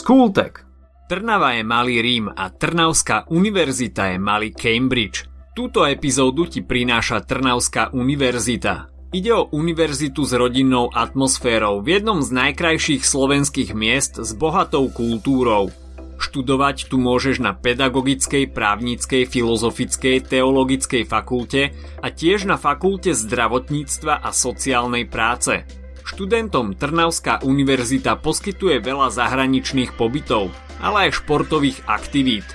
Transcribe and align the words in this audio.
Skultek. 0.00 0.64
Trnava 1.12 1.60
je 1.60 1.62
malý 1.62 2.00
Rím 2.00 2.32
a 2.32 2.48
Trnavská 2.48 3.28
univerzita 3.28 4.08
je 4.08 4.16
malý 4.16 4.48
Cambridge. 4.56 5.28
Túto 5.52 5.84
epizódu 5.84 6.48
ti 6.48 6.64
prináša 6.64 7.20
Trnavská 7.20 7.92
univerzita. 7.92 8.88
Ide 9.12 9.36
o 9.36 9.52
univerzitu 9.52 10.24
s 10.24 10.32
rodinnou 10.32 10.88
atmosférou 10.88 11.84
v 11.84 12.00
jednom 12.00 12.24
z 12.24 12.32
najkrajších 12.32 13.04
slovenských 13.04 13.76
miest 13.76 14.16
s 14.16 14.32
bohatou 14.32 14.88
kultúrou. 14.88 15.68
Študovať 16.16 16.88
tu 16.88 16.96
môžeš 16.96 17.44
na 17.44 17.52
pedagogickej, 17.52 18.56
právnickej, 18.56 19.28
filozofickej, 19.28 20.32
teologickej 20.32 21.04
fakulte 21.04 21.76
a 22.00 22.08
tiež 22.08 22.48
na 22.48 22.56
fakulte 22.56 23.12
zdravotníctva 23.12 24.24
a 24.24 24.32
sociálnej 24.32 25.04
práce. 25.12 25.79
Študentom 26.04 26.76
Trnavská 26.76 27.40
univerzita 27.44 28.18
poskytuje 28.18 28.82
veľa 28.82 29.12
zahraničných 29.12 29.94
pobytov, 29.94 30.52
ale 30.80 31.08
aj 31.08 31.22
športových 31.22 31.84
aktivít, 31.86 32.46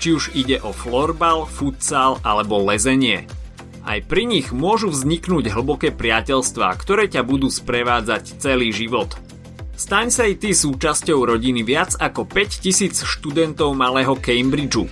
či 0.00 0.16
už 0.16 0.36
ide 0.36 0.60
o 0.60 0.72
florbal, 0.72 1.48
futsal 1.48 2.20
alebo 2.24 2.60
lezenie. 2.60 3.24
Aj 3.84 4.00
pri 4.00 4.24
nich 4.24 4.48
môžu 4.48 4.88
vzniknúť 4.88 5.52
hlboké 5.52 5.92
priateľstvá, 5.92 6.72
ktoré 6.80 7.04
ťa 7.04 7.20
budú 7.20 7.52
sprevádzať 7.52 8.40
celý 8.40 8.72
život. 8.72 9.12
Staň 9.76 10.08
sa 10.08 10.24
aj 10.24 10.34
ty 10.40 10.56
súčasťou 10.56 11.34
rodiny 11.34 11.66
viac 11.66 11.98
ako 11.98 12.24
5000 12.24 12.94
študentov 13.04 13.76
malého 13.76 14.16
Cambridgeu. 14.16 14.88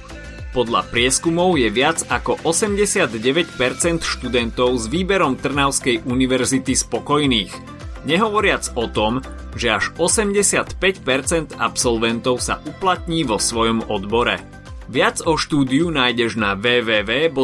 Podľa 0.52 0.84
prieskumov 0.92 1.56
je 1.56 1.72
viac 1.72 2.04
ako 2.12 2.36
89% 2.44 3.56
študentov 4.04 4.76
s 4.76 4.84
výberom 4.92 5.40
Trnavskej 5.40 6.04
univerzity 6.04 6.76
spokojných. 6.76 7.71
Nehovoriac 8.02 8.74
o 8.74 8.90
tom, 8.90 9.22
že 9.54 9.70
až 9.70 9.94
85% 9.94 11.54
absolventov 11.62 12.42
sa 12.42 12.58
uplatní 12.66 13.22
vo 13.22 13.38
svojom 13.38 13.86
odbore. 13.86 14.42
Viac 14.90 15.22
o 15.22 15.38
štúdiu 15.38 15.94
nájdeš 15.94 16.34
na 16.34 16.58
www.truny.sk 16.58 17.38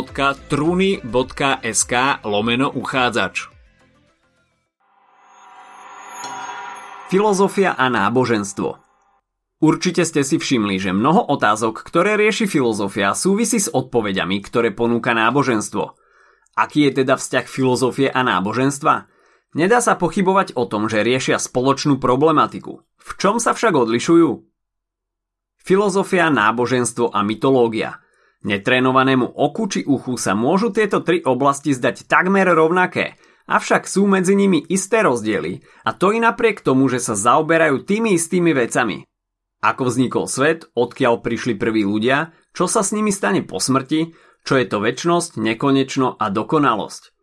lomeno 2.27 2.69
uchádzač. 2.75 3.47
Filozofia 7.09 7.73
a 7.73 7.89
náboženstvo 7.89 8.89
Určite 9.59 10.07
ste 10.07 10.23
si 10.23 10.39
všimli, 10.39 10.79
že 10.79 10.95
mnoho 10.95 11.35
otázok, 11.35 11.83
ktoré 11.83 12.15
rieši 12.15 12.47
filozofia, 12.47 13.11
súvisí 13.19 13.59
s 13.59 13.67
odpovediami, 13.67 14.39
ktoré 14.39 14.71
ponúka 14.71 15.19
náboženstvo. 15.19 15.99
Aký 16.55 16.87
je 16.87 17.03
teda 17.03 17.19
vzťah 17.19 17.47
filozofie 17.47 18.07
a 18.07 18.23
náboženstva? 18.23 19.18
Nedá 19.57 19.81
sa 19.81 19.97
pochybovať 19.97 20.57
o 20.57 20.69
tom, 20.69 20.93
že 20.93 21.07
riešia 21.07 21.41
spoločnú 21.41 21.97
problematiku. 21.97 22.85
V 22.85 23.11
čom 23.17 23.41
sa 23.41 23.57
však 23.57 23.73
odlišujú? 23.73 24.49
filozofia, 25.69 26.33
náboženstvo 26.33 27.13
a 27.13 27.21
mytológia. 27.21 28.01
Netrénovanému 28.41 29.29
oku 29.29 29.69
či 29.69 29.85
uchu 29.85 30.17
sa 30.17 30.33
môžu 30.33 30.73
tieto 30.73 31.05
tri 31.05 31.21
oblasti 31.21 31.77
zdať 31.77 32.09
takmer 32.09 32.49
rovnaké, 32.49 33.21
avšak 33.45 33.85
sú 33.85 34.09
medzi 34.09 34.33
nimi 34.33 34.65
isté 34.65 35.05
rozdiely 35.05 35.61
a 35.85 35.93
to 35.93 36.17
i 36.17 36.25
napriek 36.25 36.65
tomu, 36.65 36.89
že 36.89 37.05
sa 37.05 37.13
zaoberajú 37.13 37.85
tými 37.85 38.17
istými 38.17 38.57
vecami. 38.57 39.05
Ako 39.61 39.91
vznikol 39.91 40.25
svet, 40.31 40.71
odkiaľ 40.73 41.21
prišli 41.21 41.59
prví 41.61 41.85
ľudia, 41.85 42.33
čo 42.57 42.65
sa 42.65 42.81
s 42.81 42.97
nimi 42.97 43.13
stane 43.13 43.45
po 43.45 43.61
smrti, 43.61 44.17
čo 44.47 44.55
je 44.57 44.65
to 44.71 44.81
väčnosť, 44.81 45.37
nekonečno 45.37 46.17
a 46.17 46.31
dokonalosť. 46.33 47.18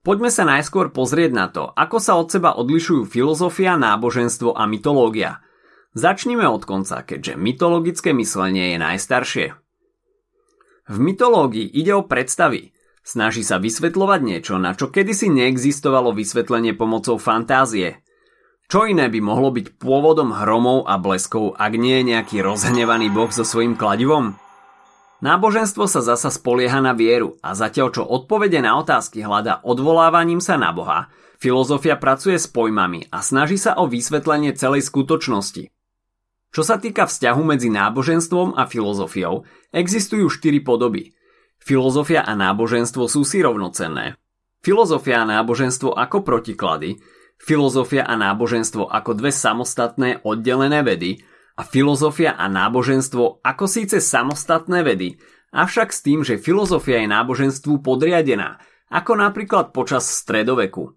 Poďme 0.00 0.32
sa 0.32 0.48
najskôr 0.48 0.92
pozrieť 0.92 1.32
na 1.36 1.46
to, 1.52 1.68
ako 1.76 1.96
sa 2.00 2.16
od 2.16 2.32
seba 2.32 2.56
odlišujú 2.56 3.04
filozofia, 3.04 3.76
náboženstvo 3.76 4.56
a 4.56 4.64
mytológia– 4.64 5.38
Začnime 5.90 6.46
od 6.46 6.62
konca, 6.62 7.02
keďže 7.02 7.34
mytologické 7.34 8.14
myslenie 8.14 8.74
je 8.74 8.78
najstaršie. 8.78 9.46
V 10.86 10.96
mytológii 11.02 11.66
ide 11.66 11.98
o 11.98 12.06
predstavy. 12.06 12.70
Snaží 13.02 13.42
sa 13.42 13.58
vysvetľovať 13.58 14.20
niečo, 14.22 14.54
na 14.62 14.78
čo 14.78 14.86
kedysi 14.86 15.26
neexistovalo 15.34 16.14
vysvetlenie 16.14 16.78
pomocou 16.78 17.18
fantázie. 17.18 18.06
Čo 18.70 18.86
iné 18.86 19.10
by 19.10 19.18
mohlo 19.18 19.50
byť 19.50 19.82
pôvodom 19.82 20.30
hromov 20.30 20.86
a 20.86 20.94
bleskov, 20.94 21.58
ak 21.58 21.74
nie 21.74 21.98
je 21.98 22.14
nejaký 22.14 22.38
rozhnevaný 22.38 23.10
boh 23.10 23.34
so 23.34 23.42
svojím 23.42 23.74
kladivom? 23.74 24.38
Náboženstvo 25.20 25.84
sa 25.84 26.00
zasa 26.00 26.32
spolieha 26.32 26.80
na 26.80 26.96
vieru 26.96 27.36
a 27.44 27.52
zatiaľ 27.52 27.92
čo 27.92 28.02
odpovede 28.08 28.64
na 28.64 28.80
otázky 28.80 29.20
hľada 29.20 29.60
odvolávaním 29.60 30.40
sa 30.40 30.56
na 30.56 30.72
Boha, 30.72 31.12
filozofia 31.36 32.00
pracuje 32.00 32.40
s 32.40 32.48
pojmami 32.48 33.12
a 33.12 33.20
snaží 33.20 33.60
sa 33.60 33.76
o 33.76 33.84
vysvetlenie 33.84 34.56
celej 34.56 34.88
skutočnosti. 34.88 35.68
Čo 36.50 36.62
sa 36.64 36.80
týka 36.80 37.04
vzťahu 37.04 37.42
medzi 37.44 37.68
náboženstvom 37.68 38.56
a 38.56 38.64
filozofiou, 38.64 39.44
existujú 39.70 40.32
štyri 40.32 40.64
podoby. 40.64 41.12
Filozofia 41.60 42.24
a 42.24 42.32
náboženstvo 42.32 43.04
sú 43.04 43.20
si 43.22 43.44
rovnocenné. 43.44 44.16
Filozofia 44.64 45.20
a 45.22 45.28
náboženstvo 45.28 46.00
ako 46.00 46.24
protiklady, 46.24 46.96
filozofia 47.36 48.08
a 48.08 48.16
náboženstvo 48.16 48.88
ako 48.88 49.10
dve 49.20 49.30
samostatné 49.36 50.24
oddelené 50.24 50.80
vedy 50.80 51.20
a 51.60 51.62
filozofia 51.68 52.40
a 52.40 52.48
náboženstvo 52.48 53.44
ako 53.44 53.64
síce 53.68 54.00
samostatné 54.00 54.80
vedy, 54.80 55.20
avšak 55.52 55.92
s 55.92 56.00
tým, 56.00 56.24
že 56.24 56.40
filozofia 56.40 57.04
je 57.04 57.12
náboženstvu 57.12 57.84
podriadená, 57.84 58.56
ako 58.88 59.20
napríklad 59.20 59.76
počas 59.76 60.08
stredoveku. 60.08 60.96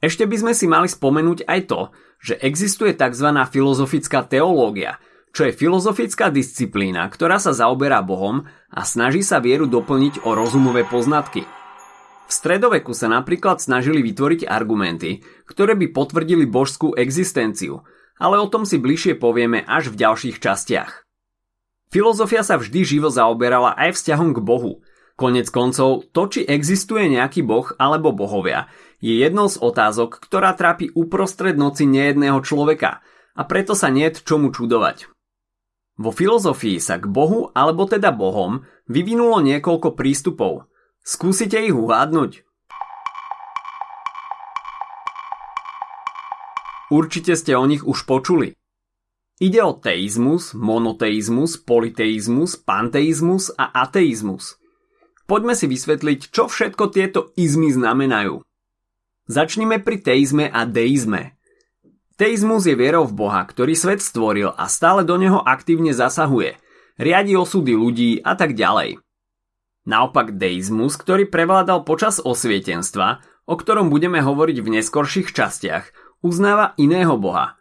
Ešte 0.00 0.24
by 0.24 0.36
sme 0.40 0.52
si 0.56 0.64
mali 0.64 0.88
spomenúť 0.88 1.44
aj 1.44 1.60
to, 1.68 1.80
že 2.24 2.40
existuje 2.40 2.96
tzv. 2.96 3.28
filozofická 3.28 4.24
teológia, 4.24 4.96
čo 5.36 5.44
je 5.44 5.52
filozofická 5.52 6.32
disciplína, 6.32 7.04
ktorá 7.12 7.36
sa 7.36 7.52
zaoberá 7.52 8.00
Bohom 8.00 8.48
a 8.72 8.80
snaží 8.88 9.20
sa 9.20 9.36
vieru 9.36 9.68
doplniť 9.68 10.24
o 10.24 10.32
rozumové 10.32 10.88
poznatky. 10.88 11.44
V 12.24 12.32
stredoveku 12.32 12.96
sa 12.96 13.12
napríklad 13.12 13.60
snažili 13.60 14.00
vytvoriť 14.00 14.48
argumenty, 14.48 15.20
ktoré 15.44 15.76
by 15.76 15.92
potvrdili 15.92 16.48
božskú 16.48 16.96
existenciu, 16.96 17.84
ale 18.20 18.36
o 18.36 18.46
tom 18.46 18.68
si 18.68 18.76
bližšie 18.76 19.16
povieme 19.16 19.64
až 19.64 19.88
v 19.90 20.04
ďalších 20.04 20.36
častiach. 20.38 21.08
Filozofia 21.90 22.46
sa 22.46 22.60
vždy 22.60 22.86
živo 22.86 23.10
zaoberala 23.10 23.74
aj 23.74 23.98
vzťahom 23.98 24.36
k 24.36 24.44
Bohu. 24.44 24.84
Konec 25.18 25.50
koncov, 25.50 26.06
to 26.14 26.22
či 26.32 26.40
existuje 26.48 27.10
nejaký 27.10 27.44
boh 27.44 27.68
alebo 27.76 28.14
bohovia, 28.14 28.72
je 29.04 29.20
jednou 29.20 29.52
z 29.52 29.60
otázok, 29.60 30.16
ktorá 30.16 30.56
trápi 30.56 30.92
uprostred 30.96 31.60
noci 31.60 31.84
nejedného 31.84 32.40
človeka 32.40 33.04
a 33.36 33.42
preto 33.44 33.76
sa 33.76 33.92
nie 33.92 34.08
čomu 34.12 34.48
čudovať. 34.48 35.12
Vo 36.00 36.08
filozofii 36.08 36.80
sa 36.80 36.96
k 36.96 37.04
Bohu 37.04 37.52
alebo 37.52 37.84
teda 37.84 38.16
Bohom 38.16 38.64
vyvinulo 38.88 39.44
niekoľko 39.44 39.92
prístupov. 39.92 40.72
Skúsite 41.04 41.60
ich 41.60 41.76
uhádnuť. 41.76 42.48
Určite 46.90 47.38
ste 47.38 47.54
o 47.54 47.64
nich 47.70 47.86
už 47.86 48.02
počuli. 48.02 48.58
Ide 49.40 49.62
o 49.62 49.72
teizmus, 49.72 50.52
monoteizmus, 50.52 51.56
politeizmus, 51.62 52.60
panteizmus 52.60 53.54
a 53.54 53.72
ateizmus. 53.86 54.60
Poďme 55.24 55.54
si 55.54 55.70
vysvetliť, 55.70 56.34
čo 56.34 56.50
všetko 56.50 56.90
tieto 56.90 57.30
izmy 57.38 57.70
znamenajú. 57.70 58.42
Začnime 59.30 59.78
pri 59.78 60.02
teizme 60.02 60.50
a 60.50 60.66
deizme. 60.66 61.38
Teizmus 62.18 62.66
je 62.66 62.74
vierou 62.74 63.06
v 63.06 63.16
Boha, 63.16 63.46
ktorý 63.46 63.72
svet 63.78 64.02
stvoril 64.02 64.52
a 64.52 64.66
stále 64.66 65.06
do 65.06 65.14
neho 65.16 65.40
aktívne 65.40 65.94
zasahuje, 65.94 66.58
riadi 66.98 67.38
osudy 67.38 67.72
ľudí 67.72 68.20
a 68.20 68.34
tak 68.36 68.58
ďalej. 68.58 68.98
Naopak 69.88 70.36
deizmus, 70.36 71.00
ktorý 71.00 71.30
prevládal 71.30 71.88
počas 71.88 72.20
osvietenstva, 72.20 73.24
o 73.48 73.54
ktorom 73.56 73.88
budeme 73.88 74.20
hovoriť 74.20 74.56
v 74.60 74.68
neskorších 74.76 75.32
častiach, 75.32 75.88
uznáva 76.24 76.72
iného 76.80 77.16
boha. 77.20 77.60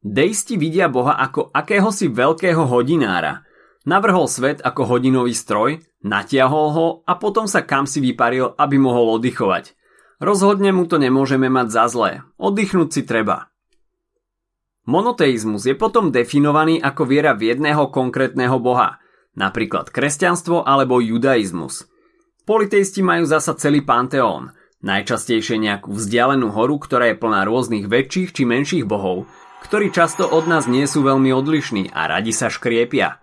Deisti 0.00 0.56
vidia 0.56 0.88
boha 0.88 1.18
ako 1.18 1.50
akéhosi 1.54 2.08
veľkého 2.10 2.64
hodinára. 2.66 3.44
Navrhol 3.84 4.28
svet 4.28 4.60
ako 4.60 4.96
hodinový 4.96 5.32
stroj, 5.32 5.80
natiahol 6.04 6.66
ho 6.72 6.86
a 7.08 7.16
potom 7.16 7.48
sa 7.48 7.64
kam 7.64 7.88
si 7.88 7.98
vyparil, 8.04 8.54
aby 8.58 8.76
mohol 8.76 9.16
oddychovať– 9.16 9.72
Rozhodne 10.20 10.68
mu 10.76 10.84
to 10.84 11.00
nemôžeme 11.00 11.48
mať 11.48 11.72
za 11.72 11.84
zlé. 11.88 12.20
Oddychnúť 12.36 12.88
si 12.92 13.02
treba. 13.08 13.48
Monoteizmus 14.84 15.64
je 15.64 15.72
potom 15.72 16.12
definovaný 16.12 16.76
ako 16.76 17.08
viera 17.08 17.32
v 17.32 17.48
jedného 17.56 17.88
konkrétneho 17.88 18.60
boha, 18.60 19.00
napríklad 19.32 19.88
kresťanstvo 19.88 20.68
alebo 20.68 21.00
judaizmus. 21.00 21.88
Politeisti 22.44 23.00
majú 23.00 23.24
zasa 23.24 23.56
celý 23.56 23.80
panteón, 23.80 24.52
najčastejšie 24.80 25.60
nejakú 25.60 25.92
vzdialenú 25.92 26.52
horu, 26.52 26.80
ktorá 26.80 27.12
je 27.12 27.20
plná 27.20 27.44
rôznych 27.44 27.88
väčších 27.88 28.32
či 28.36 28.42
menších 28.48 28.84
bohov, 28.88 29.28
ktorí 29.64 29.92
často 29.92 30.24
od 30.24 30.48
nás 30.48 30.64
nie 30.64 30.88
sú 30.88 31.04
veľmi 31.04 31.30
odlišní 31.32 31.92
a 31.92 32.08
radi 32.08 32.32
sa 32.32 32.48
škriepia. 32.48 33.20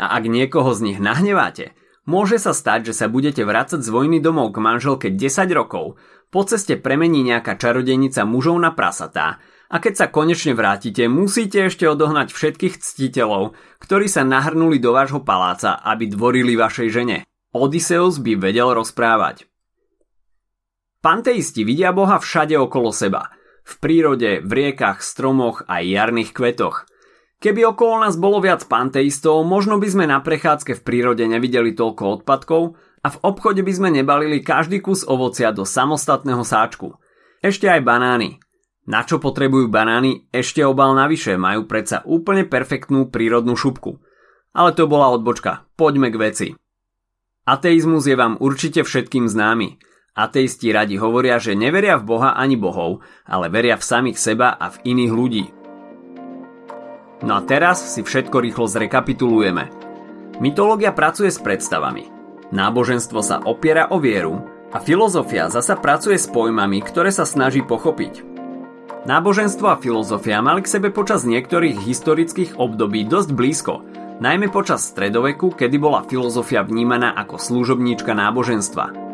A 0.00 0.06
ak 0.16 0.24
niekoho 0.24 0.72
z 0.72 0.80
nich 0.92 0.98
nahneváte, 1.02 1.76
Môže 2.08 2.40
sa 2.40 2.56
stať, 2.56 2.90
že 2.90 2.94
sa 2.96 3.06
budete 3.12 3.44
vrácať 3.44 3.84
z 3.84 3.92
vojny 3.92 4.18
domov 4.24 4.56
k 4.56 4.58
manželke 4.58 5.08
10 5.12 5.46
rokov, 5.52 6.00
po 6.30 6.42
ceste 6.46 6.74
premení 6.78 7.22
nejaká 7.26 7.58
čarodenica 7.58 8.22
mužov 8.22 8.58
na 8.62 8.70
prasatá 8.70 9.42
A 9.70 9.82
keď 9.82 9.94
sa 9.94 10.06
konečne 10.10 10.54
vrátite, 10.54 11.06
musíte 11.10 11.70
ešte 11.70 11.86
odohnať 11.86 12.34
všetkých 12.34 12.82
ctiteľov, 12.82 13.54
ktorí 13.82 14.10
sa 14.10 14.26
nahrnuli 14.26 14.82
do 14.82 14.90
vášho 14.90 15.22
paláca, 15.22 15.78
aby 15.82 16.10
dvorili 16.10 16.58
vašej 16.58 16.88
žene. 16.90 17.18
Odysseus 17.54 18.18
by 18.22 18.38
vedel 18.38 18.74
rozprávať. 18.74 19.49
Panteisti 21.00 21.64
vidia 21.64 21.96
Boha 21.96 22.20
všade 22.20 22.60
okolo 22.60 22.92
seba. 22.92 23.32
V 23.64 23.80
prírode, 23.80 24.44
v 24.44 24.50
riekach, 24.52 25.00
stromoch 25.00 25.64
a 25.64 25.80
jarných 25.80 26.36
kvetoch. 26.36 26.84
Keby 27.40 27.72
okolo 27.72 28.04
nás 28.04 28.20
bolo 28.20 28.36
viac 28.44 28.68
panteistov, 28.68 29.40
možno 29.48 29.80
by 29.80 29.88
sme 29.88 30.04
na 30.04 30.20
prechádzke 30.20 30.76
v 30.76 30.84
prírode 30.84 31.24
nevideli 31.24 31.72
toľko 31.72 32.20
odpadkov 32.20 32.76
a 33.00 33.08
v 33.08 33.16
obchode 33.24 33.64
by 33.64 33.72
sme 33.72 33.88
nebalili 33.88 34.44
každý 34.44 34.84
kus 34.84 35.00
ovocia 35.08 35.48
do 35.56 35.64
samostatného 35.64 36.44
sáčku. 36.44 37.00
Ešte 37.40 37.64
aj 37.64 37.80
banány. 37.80 38.36
Na 38.84 39.00
čo 39.00 39.16
potrebujú 39.16 39.72
banány? 39.72 40.28
Ešte 40.28 40.60
obal 40.68 40.92
navyše, 40.92 41.40
majú 41.40 41.64
predsa 41.64 42.04
úplne 42.04 42.44
perfektnú 42.44 43.08
prírodnú 43.08 43.56
šupku. 43.56 44.04
Ale 44.52 44.76
to 44.76 44.84
bola 44.84 45.08
odbočka, 45.16 45.64
poďme 45.80 46.12
k 46.12 46.20
veci. 46.20 46.48
Ateizmus 47.48 48.04
je 48.04 48.20
vám 48.20 48.36
určite 48.36 48.84
všetkým 48.84 49.32
známy. 49.32 49.80
Ateisti 50.20 50.68
radi 50.68 51.00
hovoria, 51.00 51.40
že 51.40 51.56
neveria 51.56 51.96
v 51.96 52.04
Boha 52.04 52.36
ani 52.36 52.60
bohov, 52.60 53.00
ale 53.24 53.48
veria 53.48 53.80
v 53.80 53.88
samých 53.88 54.20
seba 54.20 54.52
a 54.52 54.68
v 54.68 54.76
iných 54.92 55.12
ľudí. 55.16 55.44
No 57.24 57.40
a 57.40 57.44
teraz 57.48 57.80
si 57.96 58.04
všetko 58.04 58.36
rýchlo 58.44 58.68
zrekapitulujeme. 58.68 59.72
Mytológia 60.44 60.92
pracuje 60.92 61.32
s 61.32 61.40
predstavami. 61.40 62.12
Náboženstvo 62.52 63.20
sa 63.24 63.40
opiera 63.48 63.88
o 63.88 63.96
vieru 63.96 64.44
a 64.72 64.76
filozofia 64.76 65.48
zasa 65.48 65.80
pracuje 65.80 66.20
s 66.20 66.28
pojmami, 66.28 66.84
ktoré 66.84 67.08
sa 67.08 67.24
snaží 67.24 67.64
pochopiť. 67.64 68.20
Náboženstvo 69.08 69.72
a 69.72 69.80
filozofia 69.80 70.44
mali 70.44 70.60
k 70.60 70.72
sebe 70.76 70.92
počas 70.92 71.24
niektorých 71.24 71.80
historických 71.80 72.60
období 72.60 73.08
dosť 73.08 73.30
blízko, 73.32 73.74
najmä 74.20 74.52
počas 74.52 74.84
stredoveku, 74.84 75.56
kedy 75.56 75.80
bola 75.80 76.04
filozofia 76.04 76.60
vnímaná 76.60 77.16
ako 77.16 77.40
služobníčka 77.40 78.12
náboženstva. 78.12 79.09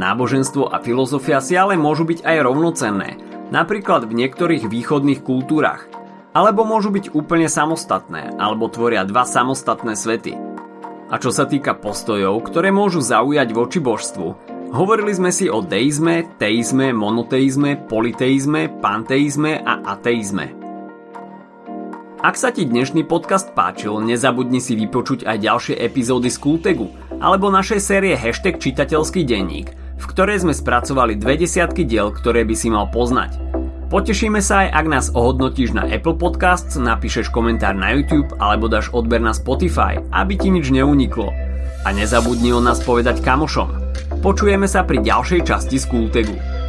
Náboženstvo 0.00 0.72
a 0.72 0.80
filozofia 0.80 1.44
si 1.44 1.60
ale 1.60 1.76
môžu 1.76 2.08
byť 2.08 2.24
aj 2.24 2.36
rovnocenné, 2.40 3.20
napríklad 3.52 4.08
v 4.08 4.16
niektorých 4.24 4.64
východných 4.64 5.20
kultúrach, 5.20 5.92
alebo 6.32 6.64
môžu 6.64 6.88
byť 6.88 7.12
úplne 7.12 7.52
samostatné, 7.52 8.32
alebo 8.40 8.72
tvoria 8.72 9.04
dva 9.04 9.28
samostatné 9.28 9.92
svety. 9.92 10.32
A 11.12 11.20
čo 11.20 11.28
sa 11.28 11.44
týka 11.44 11.76
postojov, 11.76 12.40
ktoré 12.48 12.72
môžu 12.72 13.04
zaujať 13.04 13.52
voči 13.52 13.78
božstvu, 13.84 14.56
Hovorili 14.70 15.10
sme 15.10 15.34
si 15.34 15.50
o 15.50 15.66
deizme, 15.66 16.30
teizme, 16.38 16.94
monoteizme, 16.94 17.90
politeizme, 17.90 18.70
panteizme 18.78 19.58
a 19.58 19.98
ateizme. 19.98 20.54
Ak 22.22 22.38
sa 22.38 22.54
ti 22.54 22.70
dnešný 22.70 23.02
podcast 23.02 23.50
páčil, 23.50 23.98
nezabudni 23.98 24.62
si 24.62 24.78
vypočuť 24.78 25.26
aj 25.26 25.36
ďalšie 25.42 25.74
epizódy 25.74 26.30
z 26.30 26.38
Kultegu 26.38 26.86
alebo 27.18 27.50
našej 27.50 27.82
série 27.82 28.14
Hashtag 28.14 28.62
čitateľský 28.62 29.26
denník, 29.26 29.74
v 30.00 30.04
ktorej 30.08 30.48
sme 30.48 30.56
spracovali 30.56 31.20
dve 31.20 31.36
desiatky 31.36 31.84
diel, 31.84 32.08
ktoré 32.08 32.48
by 32.48 32.56
si 32.56 32.72
mal 32.72 32.88
poznať. 32.88 33.36
Potešíme 33.92 34.38
sa 34.38 34.64
aj, 34.64 34.68
ak 34.70 34.86
nás 34.86 35.06
ohodnotíš 35.12 35.74
na 35.74 35.84
Apple 35.84 36.14
Podcasts, 36.16 36.78
napíšeš 36.78 37.28
komentár 37.28 37.74
na 37.76 37.92
YouTube 37.92 38.32
alebo 38.38 38.70
dáš 38.70 38.88
odber 38.94 39.20
na 39.20 39.34
Spotify, 39.34 39.98
aby 40.14 40.38
ti 40.38 40.48
nič 40.48 40.70
neuniklo. 40.70 41.28
A 41.84 41.88
nezabudni 41.90 42.54
o 42.54 42.62
nás 42.62 42.80
povedať 42.80 43.18
kamošom. 43.20 43.68
Počujeme 44.22 44.70
sa 44.70 44.86
pri 44.86 45.02
ďalšej 45.02 45.40
časti 45.42 45.76
z 45.76 45.86
Kultegu. 45.90 46.59